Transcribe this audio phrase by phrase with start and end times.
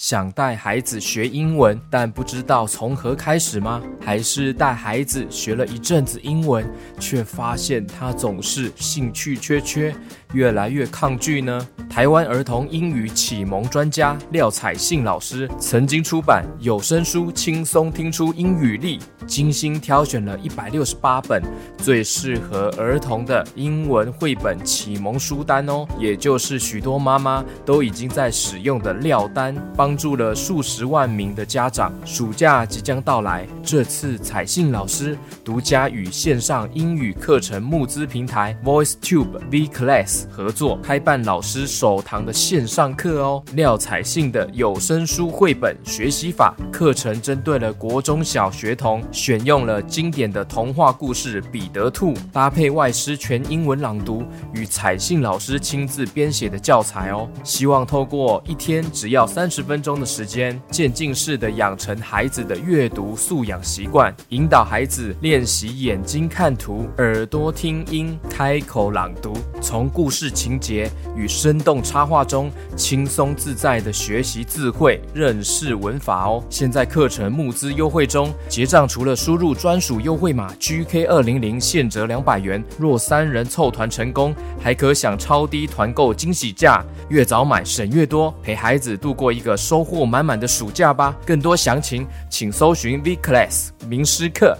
[0.00, 3.82] 想带孩子学英文，但不知道从何开始吗？
[4.00, 6.64] 还是带孩子学了一阵子英文，
[6.98, 9.94] 却发现他总是兴趣缺缺？
[10.32, 11.64] 越来越抗拒呢。
[11.88, 21.42] 台湾儿童英语启蒙专家廖彩信老师曾经出版有声书《轻松听出英语力》，精心挑选了一百六十八本
[21.78, 31.92] 最适合儿童的英文绘本启蒙书单哦，也就是许多妈妈都已经在使用的廖单，帮助了数十万名的家长。
[32.04, 40.19] 暑假即将到来，这次彩信老师独家与线上英语课程募资平台 VoiceTube V Class。
[40.30, 43.42] 合作开办老师首堂的线上课哦。
[43.54, 54.24] 廖彩信的有声书绘本学习法课程，针对了国中小学童，选用了经典的童话故事《彼得兔》，搭配外师全英文朗读
[54.54, 57.28] 与彩信老师亲自编写的教材哦。
[57.44, 70.09] 希望透过一天只要三十分钟的时间，渐进式的养成孩子的阅读素养习惯，引导孩子练习眼睛看图、耳朵听音、开口朗读，从故。
[70.10, 76.42] 故事情节与生动插画中轻松自在的学习字汇、认识文法哦！
[76.50, 82.60] 现在课程募资优惠中，结账除了输入专属优惠码 G K 二零零，现折两百元。
[82.76, 86.84] 若三人凑团成功，还可享超低团购惊喜价。
[87.08, 91.16] 越早买省越多，陪孩子度过一个收获满满的暑假吧！
[91.24, 94.58] 更多详情请搜寻 V Class 名师课。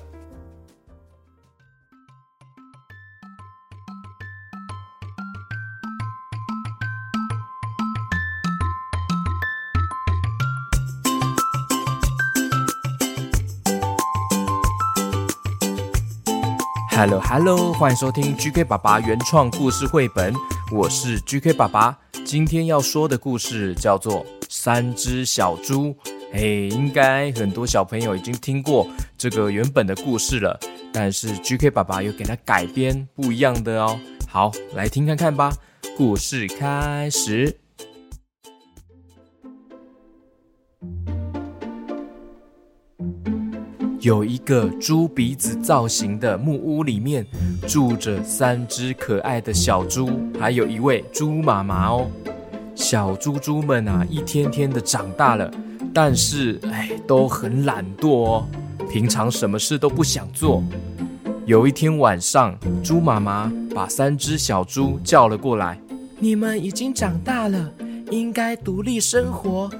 [17.01, 20.35] Hello Hello，欢迎收听 GK 爸爸原创故事绘本，
[20.71, 21.99] 我是 GK 爸爸。
[22.27, 25.95] 今天要说的故事叫做《三只小猪》。
[26.35, 26.41] 哎，
[26.77, 30.61] 应该很多小朋友已经听过这个原本的故事了，
[30.93, 33.99] 但是 GK 爸爸又给它改编不一样的哦。
[34.29, 35.51] 好，来听看看吧。
[35.97, 37.60] 故事开始。
[44.03, 47.25] 有一个猪鼻子造型的木屋，里面
[47.69, 52.11] 住着三只可爱的小猪，还有一位猪妈妈哦。
[52.75, 55.53] 小猪猪们啊，一天天的长大了，
[55.93, 58.47] 但是哎，都很懒惰哦，
[58.91, 60.65] 平常什么事都不想做。
[61.45, 65.79] 有一天晚上，猪妈妈把三只小猪叫了过来
[66.19, 67.71] ：“你们已经长大了，
[68.11, 69.71] 应该独立生活。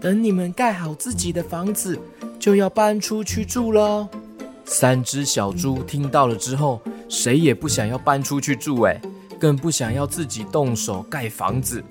[0.00, 1.96] 等你们盖好自己的房子。”
[2.38, 4.08] 就要搬出去住了。
[4.64, 9.00] 三只小猪听到了之后，谁也不想要搬出去住，哎，
[9.40, 11.82] 更不想要自己动手盖房子。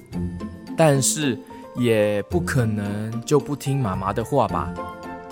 [0.77, 1.37] 但是
[1.75, 4.73] 也不可能就不听妈妈的话吧？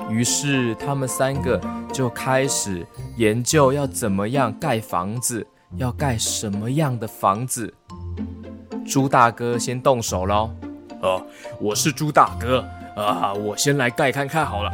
[0.09, 1.59] 于是他们三个
[1.94, 2.86] 就开始
[3.18, 5.46] 研究要怎么样盖房子，
[5.78, 7.72] 要盖什么样的房子。
[8.88, 10.50] 猪大哥先动手喽。
[11.02, 11.24] 哦，
[11.62, 12.64] 我是猪大哥。
[12.95, 14.72] 啊，我先来盖看看好了。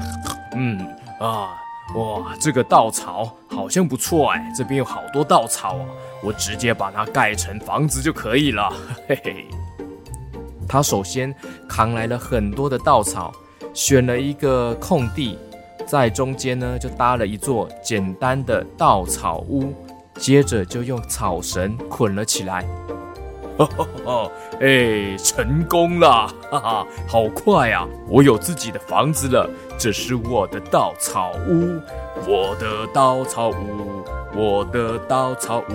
[0.55, 0.77] 嗯，
[1.19, 1.49] 啊，
[1.97, 5.85] 哇，这个稻草好像不错哎，这边有好多稻草啊，
[6.23, 8.71] 我直接把它盖成房子就可以了。
[9.07, 9.45] 嘿嘿。
[10.69, 11.33] 他首先
[11.67, 13.33] 扛来了很多的稻草，
[13.73, 15.37] 选了一个空地，
[15.85, 19.73] 在中间呢就搭了一座简单的稻草屋，
[20.17, 22.63] 接着就用草绳捆了起来。
[23.57, 23.65] 哈
[24.05, 24.31] 哈
[24.61, 26.27] 哎，成功了！
[26.49, 27.87] 哈哈，好快啊！
[28.07, 31.79] 我有自己的房子了，这是我的稻草屋，
[32.27, 34.03] 我的稻草屋，
[34.35, 35.73] 我的稻草屋，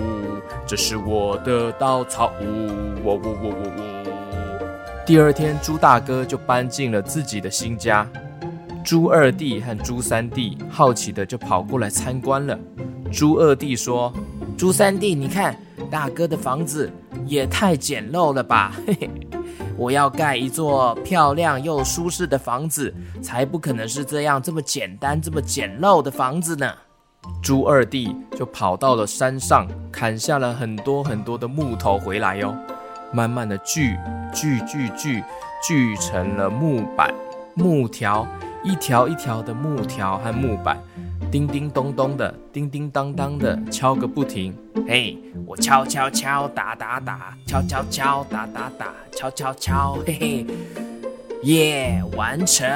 [0.65, 2.71] 这是我的稻草屋。
[3.03, 4.63] 我我我我我。
[5.05, 8.09] 第二天，猪大哥就搬进了自己的新家。
[8.83, 12.57] 猪二弟和猪三弟好奇的就跑过来参观了。
[13.11, 14.11] 猪二弟说
[14.57, 15.55] ：“猪三弟，你看。”
[15.87, 16.91] 大哥的房子
[17.25, 18.73] 也太简陋了吧！
[18.87, 19.09] 嘿嘿，
[19.77, 26.71] 我要盖一座漂亮又舒适的房子，才不可能是这样这么简单、这么简陋的房子呢。
[27.41, 32.55] 猪二弟就跑到了山上，砍下了很多很多的木头回来哟，
[33.11, 33.97] 慢慢的锯、
[34.33, 35.23] 锯、锯、锯，
[35.65, 37.13] 锯成了木板、
[37.55, 38.27] 木条。
[38.67, 40.77] 一条一条的木条和木板，
[41.31, 44.53] 叮叮咚咚的，叮叮当当的敲个不停。
[44.85, 50.45] 嘿，我敲敲敲，打打打，敲敲敲，打打打，敲敲敲，嘿嘿，
[51.43, 52.69] 耶，完成！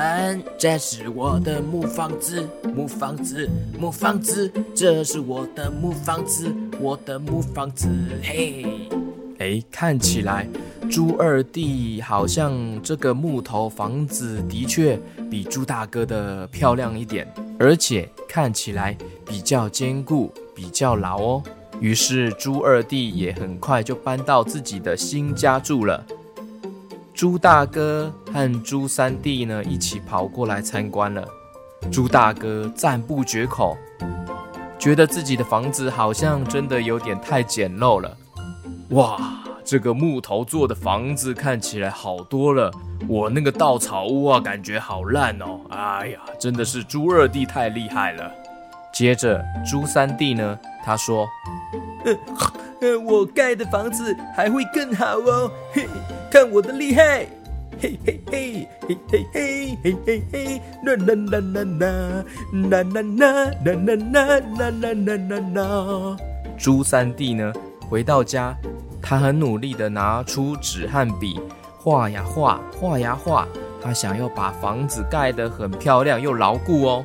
[0.57, 7.89] 这是我的木房子，木房子，木房子，这是我的木房子，我的木房子，
[8.23, 8.87] 嘿。
[9.41, 10.47] 哎，看起来，
[10.87, 12.53] 朱二弟好像
[12.83, 14.95] 这个木头房子的确
[15.31, 17.27] 比朱大哥的漂亮一点，
[17.57, 18.95] 而且看起来
[19.25, 21.43] 比较坚固，比较牢哦。
[21.79, 26.05] 于是，朱二弟也很快就搬到自己的新家住了。
[27.15, 31.27] 朱大哥和朱三弟呢，一起跑过来参观了。
[31.91, 33.75] 朱大哥赞不绝口，
[34.77, 38.15] 觉得自己的房子好像真的有点太简陋了。
[38.91, 42.71] 哇，这个木头做的房子看起来好多了。
[43.07, 45.61] 我那个稻草屋啊，感觉好烂哦。
[45.69, 48.29] 哎呀，真的是猪二弟太厉害了。
[48.93, 51.25] 接着，猪三弟呢，他说
[53.07, 55.87] ：“我盖的房子还会更好哦，嘿，
[56.29, 57.25] 看我的厉害，
[57.79, 61.91] 嘿嘿嘿，嘿嘿嘿，嘿嘿嘿，啦啦啦啦啦，
[62.69, 66.17] 啦啦啦啦啦啦啦啦啦。”
[66.59, 67.53] 猪三弟呢，
[67.89, 68.53] 回到家。
[69.01, 71.39] 他很努力地拿出纸和笔，
[71.77, 73.47] 画呀画，画呀画。
[73.83, 77.03] 他想要把房子盖得很漂亮又牢固哦。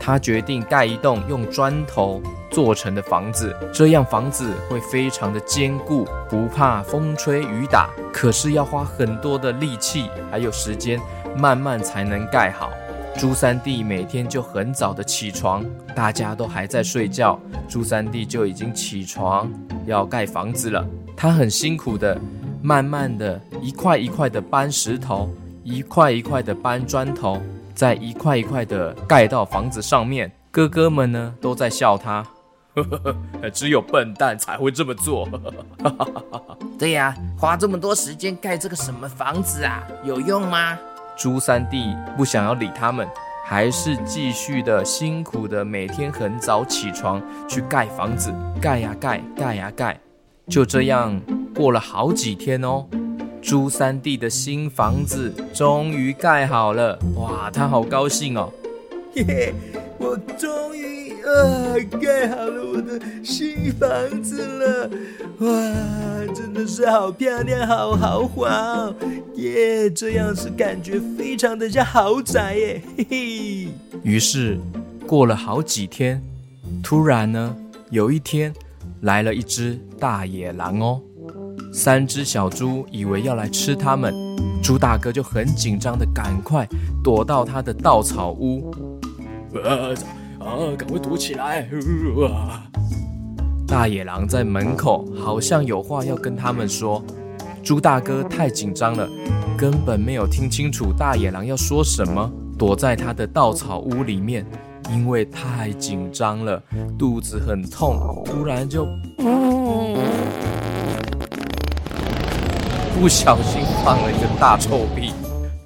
[0.00, 2.20] 他决定盖一栋用砖头
[2.50, 7.90] 做成的房子，这样房子会非常的坚固，不怕风吹雨打。
[8.12, 10.98] 可是要花很多的力气，还有时间，
[11.36, 12.70] 慢慢才能盖好。
[13.16, 15.64] 朱三弟每天就很早的起床，
[15.94, 17.38] 大家都还在睡觉，
[17.68, 19.48] 朱三弟就已经起床
[19.86, 20.84] 要盖房子了。
[21.16, 22.20] 他很辛苦的，
[22.60, 25.32] 慢慢的，一块一块的搬石头，
[25.62, 27.40] 一块一块的搬砖头，
[27.72, 30.30] 在一块一块的盖到房子上面。
[30.50, 32.24] 哥哥们呢都在笑他，
[33.54, 35.26] 只有笨蛋才会这么做。
[36.78, 40.76] 对呀，花这么多时间盖这个什么房子啊，有用吗？
[41.16, 43.06] 朱三弟不想要理他们，
[43.46, 49.98] 还是继续的辛苦的每天很早起床去盖房子，盖呀盖，盖呀盖，
[50.48, 51.18] 就这样
[51.54, 52.84] 过了好几天哦。
[53.40, 58.50] 朱三弟的新房子终于盖好了，哇，他好高兴哦！
[59.14, 59.54] 嘿嘿，
[59.98, 60.93] 我终于。
[61.26, 61.74] 啊！
[62.00, 63.88] 盖好了我的新房
[64.22, 64.90] 子了，
[65.38, 68.92] 哇，真的是好漂亮，好豪华，
[69.36, 69.90] 耶！
[69.90, 73.68] 这样是感觉非常的像豪宅耶，嘿嘿。
[74.02, 74.58] 于是，
[75.06, 76.22] 过了好几天，
[76.82, 77.56] 突然呢，
[77.90, 78.52] 有一天
[79.02, 81.00] 来了一只大野狼哦。
[81.72, 84.14] 三只小猪以为要来吃它们，
[84.62, 86.68] 猪大哥就很紧张的赶快
[87.02, 88.72] 躲到他的稻草屋。
[90.44, 90.54] 啊！
[90.76, 91.66] 赶快躲起来！
[93.66, 97.02] 大野狼在门口，好像有话要跟他们说。
[97.62, 99.08] 猪大哥太紧张了，
[99.56, 102.30] 根本没有听清楚大野狼要说什么。
[102.56, 104.46] 躲在他的稻草屋里面，
[104.92, 106.62] 因为太紧张了，
[106.98, 108.86] 肚子很痛，突然就，
[109.18, 109.96] 嗯，
[112.94, 115.10] 不小心放了一个大臭屁。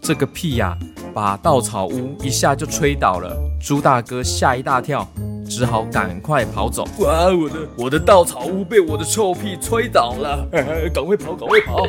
[0.00, 0.78] 这个屁呀！
[1.12, 5.06] 把稻草屋一下就吹倒了，猪大哥吓一大跳，
[5.48, 6.84] 只好赶快跑走。
[6.98, 7.26] 哇！
[7.32, 10.46] 我的我的稻草屋被我的臭屁吹倒了，
[10.94, 11.84] 赶快跑，赶快跑！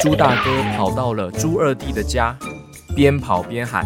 [0.00, 2.36] 猪大哥跑到了猪二弟的家，
[2.94, 3.84] 边跑边喊：“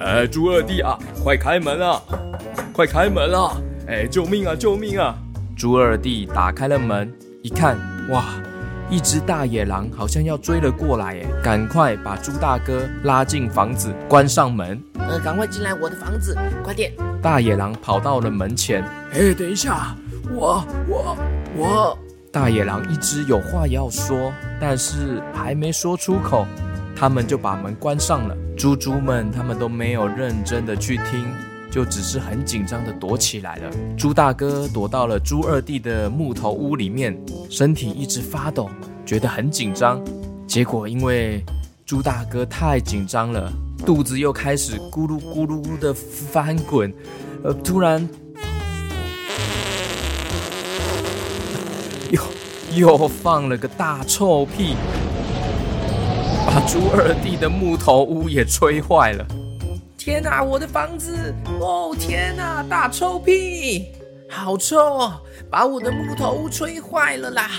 [0.00, 2.00] 哎，猪二弟啊，快开门啊，
[2.72, 3.56] 快开门啊！
[3.88, 5.14] 哎，救命啊，救命啊！”
[5.56, 7.12] 猪二弟打开了门，
[7.42, 7.78] 一看，
[8.10, 8.24] 哇！
[8.88, 14.80] 一只大野狼好像要追了过来，哎，赶快把猪大哥拉进房子，关上门。
[14.98, 16.92] 呃，赶快进来我的房子，快点！
[17.20, 19.94] 大野狼跑到了门前，哎，等一下，
[20.32, 21.16] 我我
[21.56, 21.98] 我！
[22.32, 26.46] 大野狼一直有话要说，但是还没说出口，
[26.94, 28.36] 他们就把门关上了。
[28.56, 31.26] 猪猪们，他们都没有认真的去听。
[31.76, 33.70] 就只是很紧张的躲起来了。
[33.98, 37.14] 猪大哥躲到了猪二弟的木头屋里面，
[37.50, 38.70] 身体一直发抖，
[39.04, 40.02] 觉得很紧张。
[40.46, 41.44] 结果因为
[41.84, 43.52] 猪大哥太紧张了，
[43.84, 46.90] 肚子又开始咕噜咕噜的翻滚，
[47.44, 48.08] 呃，突然
[52.10, 52.18] 又
[52.86, 54.74] 又放了个大臭屁，
[56.46, 59.22] 把猪二弟的木头屋也吹坏了。
[60.06, 61.34] 天呐，我的房子！
[61.60, 63.86] 哦，天呐，大臭屁，
[64.30, 65.20] 好臭哦！
[65.50, 67.50] 把我的木头吹坏了啦！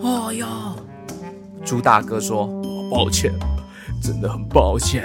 [0.00, 0.46] 哦哟！
[1.64, 2.46] 朱大哥说
[2.92, 3.34] ：“抱歉，
[4.00, 5.02] 真的很抱歉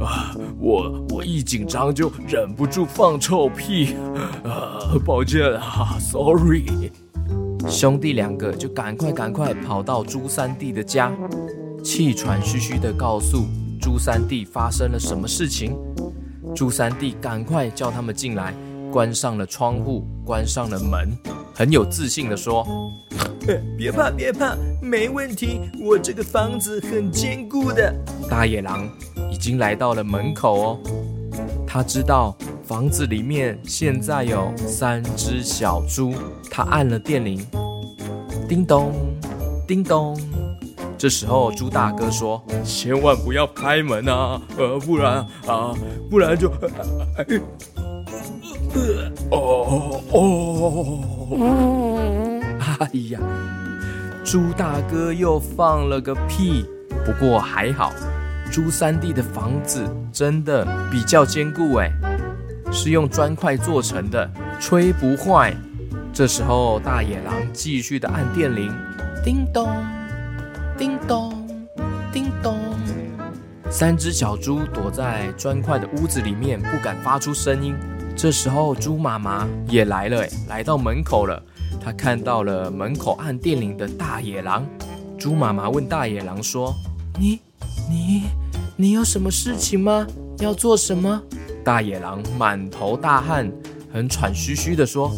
[0.00, 3.94] 啊，我我一紧张就忍不住放臭屁，
[4.42, 6.64] 啊，抱歉啊，sorry。”
[7.68, 11.12] 兄弟两个就赶快赶快跑到朱三弟的家，
[11.84, 13.44] 气喘吁吁地告诉
[13.82, 15.76] 朱三弟发生了什么事情。
[16.58, 18.52] 猪三弟，赶快叫他们进来，
[18.90, 21.16] 关上了窗户，关上了门，
[21.54, 22.66] 很有自信地说
[23.78, 27.94] ：“别怕，别怕，没问题，我这个房子很坚固的。”
[28.28, 28.90] 大野狼
[29.30, 30.78] 已经来到了门口哦，
[31.64, 36.12] 他知道房子里面现在有三只小猪，
[36.50, 37.40] 他按了电铃，
[38.48, 38.92] 叮咚，
[39.64, 40.16] 叮咚。
[40.98, 45.72] 这时候，猪大哥说：“千万不要开门啊，呃，不然啊，
[46.10, 46.50] 不然就……
[48.74, 52.40] 呃哦哦，
[52.80, 53.20] 哎呀，
[54.24, 56.66] 猪大哥又放了个屁。
[57.06, 57.92] 不过还好，
[58.50, 61.88] 猪三弟的房子真的比较坚固，哎，
[62.72, 64.28] 是用砖块做成的，
[64.60, 65.54] 吹不坏。
[66.12, 68.68] 这时候，大野狼继续的按电铃，
[69.24, 69.66] 叮咚。”
[70.78, 71.32] 叮咚，
[72.12, 72.56] 叮咚！
[73.68, 77.74] 三只小猪躲在砖块的屋子里面，不敢发出声音。
[78.16, 81.42] 这时候，猪妈妈也来了，来到门口了。
[81.82, 84.64] 她看到了门口按电铃的大野狼。
[85.18, 86.72] 猪妈妈问大野狼说
[87.18, 87.40] ：“你，
[87.90, 88.22] 你，
[88.76, 90.06] 你有什么事情吗？
[90.38, 91.20] 要做什么？”
[91.64, 93.50] 大野狼满头大汗，
[93.92, 95.10] 很喘吁吁地说。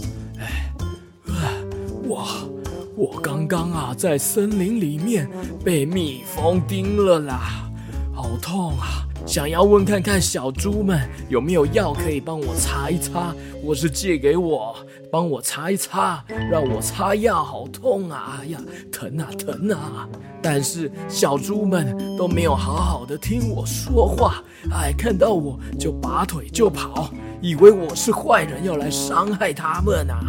[3.03, 5.27] 我刚刚啊，在森林里面
[5.65, 7.67] 被蜜蜂叮了啦，
[8.15, 9.09] 好痛啊！
[9.27, 14.77] 想要问看看小猪们有没有药可以帮我擦一擦，或是借给我
[15.11, 18.37] 帮我擦一擦，让我擦药，好痛啊！
[18.43, 18.59] 哎呀，
[18.93, 20.07] 疼啊，疼啊！
[20.43, 30.21] 但是小猪们都没有好好的听我说话，哎，看到我就拔腿就跑，以为我是坏人要来伤害他们啊！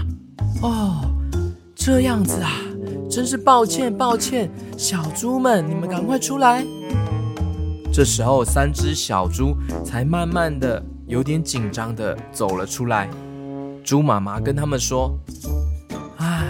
[0.61, 1.20] 哦。
[1.83, 2.51] 这样子啊，
[3.09, 4.47] 真是抱歉抱歉，
[4.77, 6.63] 小猪们，你们赶快出来。
[7.91, 13.09] 这时候，三只小猪才慢慢的、有点紧张的走了出来。
[13.83, 15.11] 猪妈妈跟他们说
[16.21, 16.45] ：“啊，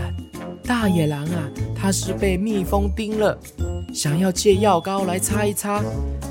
[0.66, 3.38] 大野狼啊，他是被蜜蜂叮了，
[3.94, 5.82] 想要借药膏来擦一擦，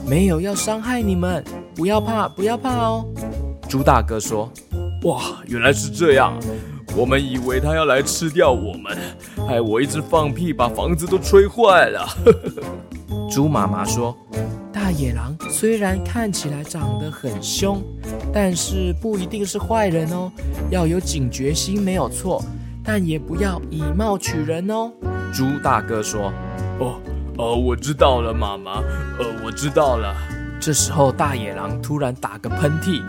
[0.07, 1.42] 没有要伤害你们，
[1.75, 3.07] 不要怕，不要怕哦。”
[3.66, 4.52] 猪大哥说
[5.09, 6.38] ：“哇，原来是这样。”
[7.00, 8.95] 我们以为他要来吃掉我们，
[9.49, 12.07] 害我一直放屁，把房子都吹坏了。
[13.33, 14.14] 猪妈妈说
[14.71, 17.83] ：“大野狼虽然看起来长得很凶，
[18.35, 20.30] 但是不一定是坏人哦。
[20.71, 22.45] 要有警觉心没有错，
[22.85, 24.92] 但也不要以貌取人哦。”
[25.33, 26.30] 猪大哥说
[26.80, 26.97] ：“哦，
[27.38, 28.73] 哦，我知道了，妈妈，
[29.19, 30.14] 呃，我知道了。”
[30.61, 33.02] 这时候大野狼突然打个喷嚏。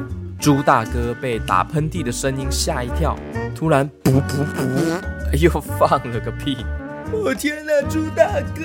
[0.40, 3.14] 猪大哥被打喷嚏的声音吓一跳，
[3.54, 5.00] 突然噗噗噗，
[5.38, 6.64] 又 放了个屁！
[7.12, 8.64] 我天哪，猪大哥，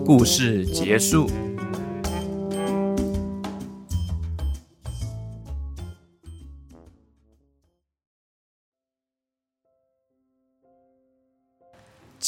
[0.07, 1.29] 故事结束。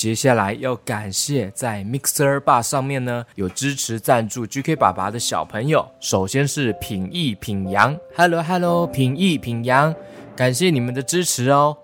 [0.03, 9.95] 接下来要感谢在 Mixer Bar 上面呢有支持赞助 GK 爸爸的小朋友，首先是品一品阳，Hello Hello，品一品阳，
[10.35, 11.77] 感谢你们的支持哦。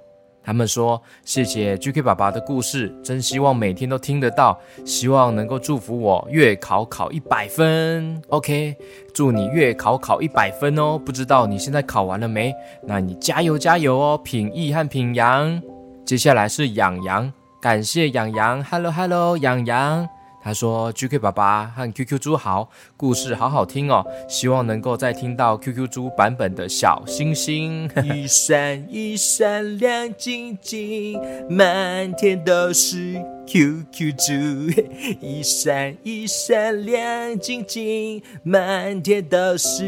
[0.42, 8.20] 他们说谢谢 GK 爸爸的故事，真希望每天都听得到，希望能够祝福我月考考一百分。
[8.30, 8.74] OK，
[9.14, 10.98] 祝你月考考一百分哦。
[10.98, 12.52] 不知道你现在考完了没？
[12.82, 15.62] 那你加油加油哦，品一和品阳。
[16.04, 17.32] 接下来是养羊。
[17.60, 20.08] 感谢养羊，Hello Hello，养羊，
[20.40, 27.88] 他说 j q 爸爸和 QQ 猪好，故事好好听哦，希望能够再听到 QQ 猪版本的《小星星》。
[28.06, 33.14] 一闪一闪亮晶晶，满天都是
[33.48, 34.82] QQ 猪。
[35.20, 39.82] 一闪一闪亮晶晶，满天都是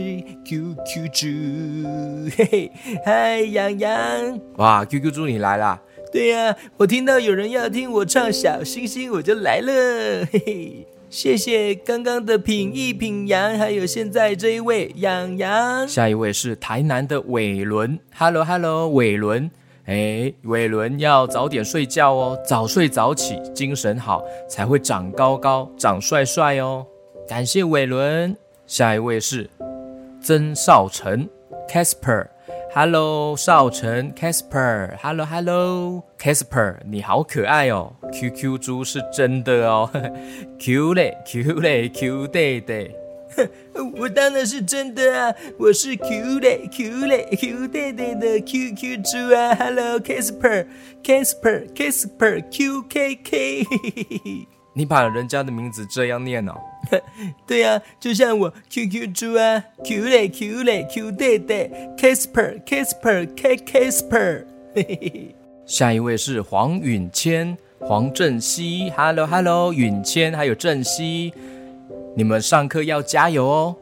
[0.44, 2.28] QQ 猪。
[2.36, 2.72] 嘿嘿，
[3.06, 5.80] 嗨，养羊，哇，QQ 猪你来了。
[6.11, 10.87] 对呀，我听到有人要听我唱《小星星》，我就来了，嘿嘿。
[11.09, 15.87] 谢谢刚刚的品艺品羊，还有现在这一位养羊。
[15.87, 19.49] 下一位是台南的伟伦，Hello Hello，伟伦，
[19.87, 26.85] 哎，伟伦要早点睡觉哦，早睡早起，精神好才会长高高、长帅帅哦。
[27.29, 28.37] 感谢伟伦，
[28.67, 29.49] 下一位是
[30.21, 31.29] 曾少成
[31.69, 32.26] ，Casper。
[32.72, 35.50] Hello，少城 c a s p e r h e l l o h e l l
[35.50, 37.92] o c a s p e r 你好可爱哦。
[38.12, 39.90] QQ 猪是真的哦。
[40.60, 42.92] Q 嘞，Q 嘞，Q 弟弟。
[43.98, 49.52] 我当然是真的啊，我是 Q 嘞，Q 嘞，Q 弟弟的 QQ 猪啊。
[49.52, 50.66] h e l l o c a s p e r
[51.02, 53.64] k a s p e r c a s p e r q k k
[54.80, 56.54] 你把人家的名字这样念哦？
[57.46, 61.68] 对呀，就像我 QQ 猪啊，Q 嘞 Q 嘞 Q 代代
[61.99, 64.46] ，Kasper Kasper K Kasper。
[64.75, 65.34] 嘿嘿嘿。
[65.66, 71.34] 下一位是黄允谦、黄镇熙 Hello Hello，允谦还有镇西，
[72.16, 73.76] 你们上课要加油哦。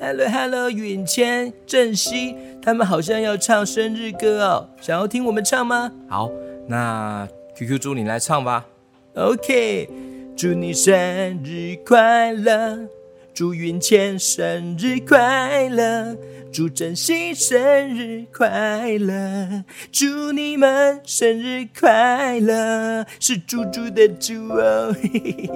[0.00, 5.90] Hello Hello，允谦镇熙，他们好像要唱生日歌哦，想要听我们唱吗？
[6.08, 6.30] 好，
[6.68, 8.64] 那 QQ 猪你来唱吧。
[9.16, 10.12] OK。
[10.36, 10.92] 祝你生
[11.44, 12.76] 日快乐！
[13.32, 16.16] 祝云谦生日快乐！
[16.52, 19.64] 祝珍惜生日快乐！
[19.92, 23.06] 祝你们生日快乐！
[23.20, 25.50] 是猪猪的猪哦，嘿嘿嘿！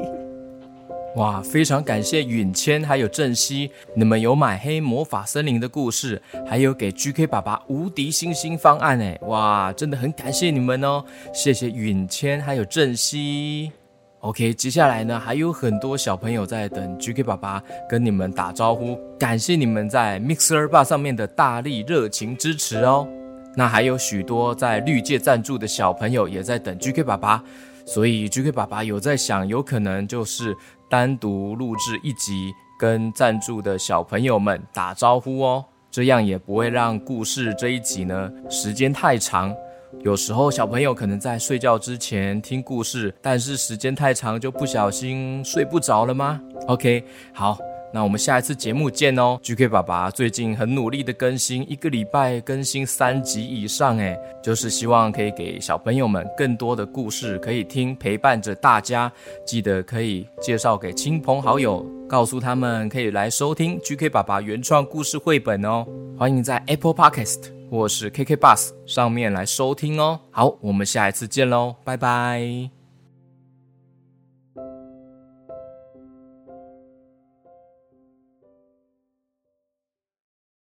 [1.16, 11.04] 哇，非常感谢允谦还有郑西，你们有买黑魔法森林的故事，还有给 GK 爸爸无敌星星方案哎，哇，真的很感谢你们哦！
[11.34, 13.72] 谢谢允谦还有郑西。
[14.20, 23.06] OK，接下来呢，还有很多小朋友在等 GK 爸爸跟你们打招呼，感谢你们在 Mixer Bar 上面的大力热情支持哦。
[23.54, 27.44] 那还有许多在绿界赞助的小朋友也在等 GK 爸爸，
[27.86, 30.54] 所以 GK 爸爸有在想，有可能就是
[30.90, 39.54] 单独录制一集跟赞助的小朋友们打招呼哦，这样也不会让故事这一集呢时间太长。
[40.04, 47.58] 有时候小朋友可能在睡觉之前听故事，但是时间太长就不小心睡不着了吗？OK，好。
[47.92, 59.10] 那我们下一次节目见哦！GK 爸爸最近很努力的更新，一个礼拜更新三集以上，诶，就是希望可以给小朋友们更多的故事可以听，陪伴着大家。
[59.46, 65.86] 记得可以介绍给亲朋好友，告诉他们可以来收听 GK 爸爸原创故事绘本哦。
[66.18, 67.40] 欢迎在 Apple Podcast
[67.70, 70.20] 或是 KK Bus 上面来收听哦。
[70.30, 72.70] 好，我们下一次见喽，拜拜。